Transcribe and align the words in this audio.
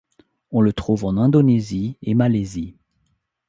On 0.51 0.61
le 0.61 0.73
trouve 0.73 1.05
en 1.05 1.15
Indonésie 1.15 1.95
et 2.01 2.15
Malaisie. 2.15 2.75